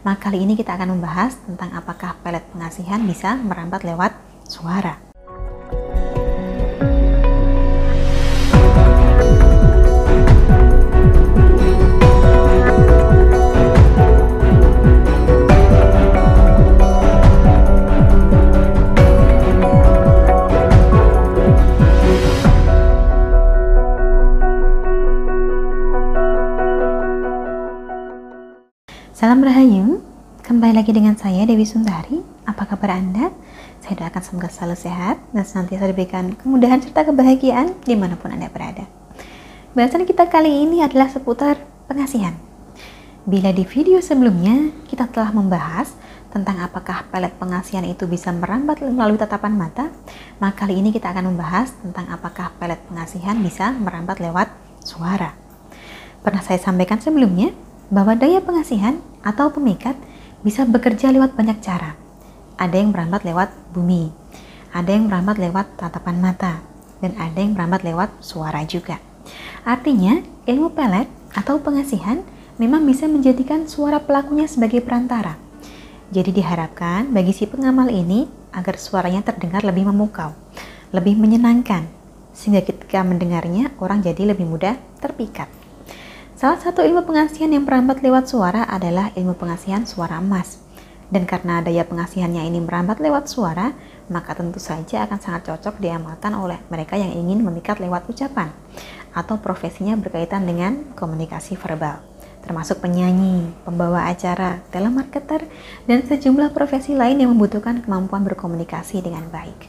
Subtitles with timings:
[0.00, 4.16] Maka kali ini kita akan membahas tentang apakah pelet pengasihan bisa merambat lewat
[4.48, 5.09] suara.
[29.10, 30.06] Salam Rahayu,
[30.46, 32.22] kembali lagi dengan saya Dewi Sundari.
[32.46, 33.34] Apa kabar Anda?
[33.82, 38.46] Saya doakan semoga selalu sehat dan senantiasa diberikan kemudahan serta kebahagiaan di mana pun Anda
[38.46, 38.86] berada.
[39.74, 41.58] Bahasan kita kali ini adalah seputar
[41.90, 42.38] pengasihan.
[43.26, 45.90] Bila di video sebelumnya kita telah membahas
[46.30, 49.90] tentang apakah pelet pengasihan itu bisa merambat melalui tatapan mata,
[50.38, 54.54] maka kali ini kita akan membahas tentang apakah pelet pengasihan bisa merambat lewat
[54.86, 55.34] suara.
[56.22, 57.50] Pernah saya sampaikan sebelumnya
[57.90, 59.98] bahwa daya pengasihan atau pemikat
[60.46, 61.98] bisa bekerja lewat banyak cara.
[62.56, 64.14] Ada yang merambat lewat bumi,
[64.70, 66.62] ada yang merambat lewat tatapan mata,
[67.02, 69.02] dan ada yang merambat lewat suara juga.
[69.66, 72.24] Artinya, ilmu pelet atau pengasihan
[72.56, 75.36] memang bisa menjadikan suara pelakunya sebagai perantara.
[76.10, 80.34] Jadi diharapkan bagi si pengamal ini agar suaranya terdengar lebih memukau,
[80.90, 81.86] lebih menyenangkan,
[82.34, 85.59] sehingga ketika mendengarnya orang jadi lebih mudah terpikat.
[86.40, 90.56] Salah satu ilmu pengasihan yang merambat lewat suara adalah ilmu pengasihan suara emas.
[91.12, 93.76] Dan karena daya pengasihannya ini merambat lewat suara,
[94.08, 98.56] maka tentu saja akan sangat cocok diamalkan oleh mereka yang ingin memikat lewat ucapan
[99.12, 102.00] atau profesinya berkaitan dengan komunikasi verbal
[102.40, 105.44] termasuk penyanyi, pembawa acara, telemarketer,
[105.84, 109.68] dan sejumlah profesi lain yang membutuhkan kemampuan berkomunikasi dengan baik.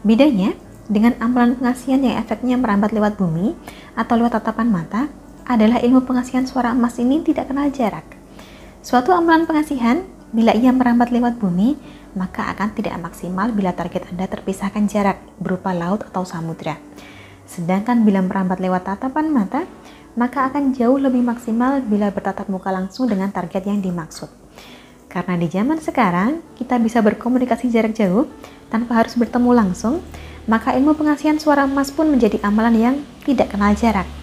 [0.00, 0.56] Bedanya,
[0.88, 3.52] dengan amalan pengasihan yang efeknya merambat lewat bumi
[3.92, 5.12] atau lewat tatapan mata,
[5.48, 8.04] adalah ilmu pengasihan suara emas ini tidak kenal jarak.
[8.84, 11.80] Suatu amalan pengasihan, bila ia merambat lewat bumi,
[12.12, 16.76] maka akan tidak maksimal bila target Anda terpisahkan jarak berupa laut atau samudra.
[17.48, 19.64] Sedangkan bila merambat lewat tatapan mata,
[20.20, 24.28] maka akan jauh lebih maksimal bila bertatap muka langsung dengan target yang dimaksud.
[25.08, 28.28] Karena di zaman sekarang, kita bisa berkomunikasi jarak jauh
[28.68, 30.04] tanpa harus bertemu langsung,
[30.44, 34.17] maka ilmu pengasihan suara emas pun menjadi amalan yang tidak kenal jarak.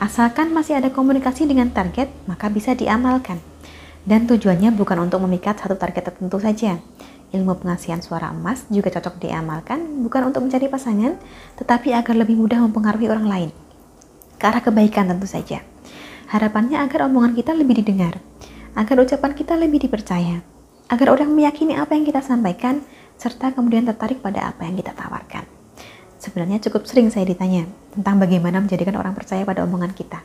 [0.00, 3.36] Asalkan masih ada komunikasi dengan target, maka bisa diamalkan.
[4.00, 6.80] Dan tujuannya bukan untuk memikat satu target tertentu saja.
[7.36, 11.20] Ilmu pengasihan suara emas juga cocok diamalkan bukan untuk mencari pasangan,
[11.60, 13.50] tetapi agar lebih mudah mempengaruhi orang lain.
[14.40, 15.60] Ke arah kebaikan tentu saja.
[16.32, 18.24] Harapannya agar omongan kita lebih didengar,
[18.72, 20.40] agar ucapan kita lebih dipercaya,
[20.88, 22.80] agar orang meyakini apa yang kita sampaikan,
[23.20, 25.44] serta kemudian tertarik pada apa yang kita tawarkan.
[26.20, 27.64] Sebenarnya cukup sering saya ditanya
[27.96, 30.20] tentang bagaimana menjadikan orang percaya pada omongan kita.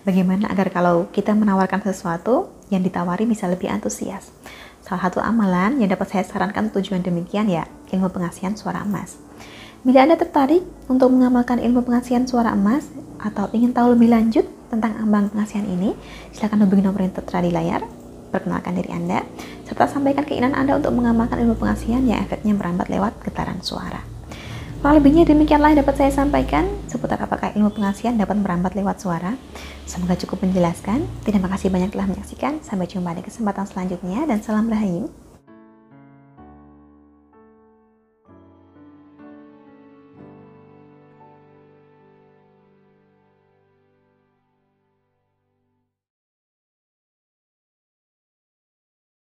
[0.00, 4.32] Bagaimana agar kalau kita menawarkan sesuatu yang ditawari bisa lebih antusias.
[4.80, 9.20] Salah satu amalan yang dapat saya sarankan tujuan demikian ya ilmu pengasihan suara emas.
[9.84, 12.88] Bila Anda tertarik untuk mengamalkan ilmu pengasihan suara emas
[13.20, 15.92] atau ingin tahu lebih lanjut tentang amalan pengasihan ini,
[16.32, 17.84] silakan hubungi nomor yang tertera di layar,
[18.32, 19.20] perkenalkan diri Anda,
[19.68, 24.13] serta sampaikan keinginan Anda untuk mengamalkan ilmu pengasihan yang efeknya merambat lewat getaran suara.
[24.84, 29.32] Kurang lebihnya demikianlah yang dapat saya sampaikan seputar apakah ilmu pengasihan dapat merambat lewat suara.
[29.88, 31.08] Semoga cukup menjelaskan.
[31.24, 32.60] Terima kasih banyak telah menyaksikan.
[32.60, 35.08] Sampai jumpa di kesempatan selanjutnya dan salam rahayu.